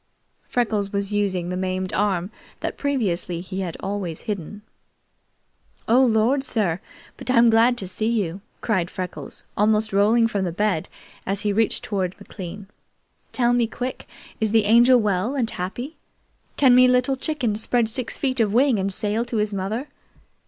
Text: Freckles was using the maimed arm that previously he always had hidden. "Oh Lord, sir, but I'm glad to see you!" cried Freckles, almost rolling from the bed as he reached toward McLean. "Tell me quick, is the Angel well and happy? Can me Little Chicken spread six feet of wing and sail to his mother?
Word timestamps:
Freckles 0.49 0.91
was 0.91 1.13
using 1.13 1.49
the 1.49 1.55
maimed 1.55 1.93
arm 1.93 2.31
that 2.61 2.75
previously 2.75 3.39
he 3.39 3.63
always 3.81 4.21
had 4.21 4.25
hidden. 4.25 4.63
"Oh 5.87 6.03
Lord, 6.03 6.43
sir, 6.43 6.79
but 7.17 7.29
I'm 7.29 7.51
glad 7.51 7.77
to 7.77 7.87
see 7.87 8.07
you!" 8.09 8.41
cried 8.61 8.89
Freckles, 8.89 9.45
almost 9.55 9.93
rolling 9.93 10.25
from 10.27 10.43
the 10.43 10.51
bed 10.51 10.89
as 11.23 11.41
he 11.41 11.53
reached 11.53 11.83
toward 11.83 12.15
McLean. 12.19 12.65
"Tell 13.31 13.53
me 13.53 13.67
quick, 13.67 14.07
is 14.39 14.51
the 14.51 14.65
Angel 14.65 14.99
well 14.99 15.35
and 15.35 15.47
happy? 15.47 15.97
Can 16.57 16.73
me 16.73 16.87
Little 16.87 17.15
Chicken 17.15 17.55
spread 17.55 17.87
six 17.87 18.17
feet 18.17 18.39
of 18.39 18.51
wing 18.51 18.79
and 18.79 18.91
sail 18.91 19.23
to 19.25 19.37
his 19.37 19.53
mother? 19.53 19.87